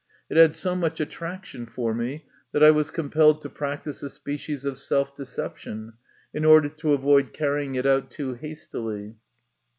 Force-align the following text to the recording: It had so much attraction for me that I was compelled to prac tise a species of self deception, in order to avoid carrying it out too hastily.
It 0.31 0.37
had 0.37 0.55
so 0.55 0.75
much 0.75 0.99
attraction 0.99 1.67
for 1.67 1.93
me 1.93 2.25
that 2.53 2.63
I 2.63 2.71
was 2.71 2.89
compelled 2.89 3.39
to 3.43 3.49
prac 3.51 3.83
tise 3.83 4.01
a 4.01 4.09
species 4.09 4.65
of 4.65 4.79
self 4.79 5.13
deception, 5.15 5.93
in 6.33 6.43
order 6.43 6.69
to 6.69 6.93
avoid 6.93 7.33
carrying 7.33 7.75
it 7.75 7.85
out 7.85 8.09
too 8.09 8.33
hastily. 8.33 9.17